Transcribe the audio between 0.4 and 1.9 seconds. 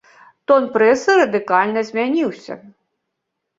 Тон прэсы радыкальна